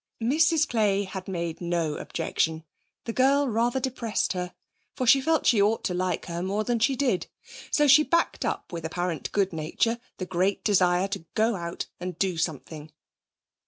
[0.23, 0.67] Mrs.
[0.67, 2.63] Clay had made no objection;
[3.05, 4.55] the girl rather depressed her,
[4.95, 7.27] for she felt she ought to like her more than she did,
[7.69, 12.17] so she 'backed up' with apparent good nature the great desire to go out and
[12.17, 12.91] do something.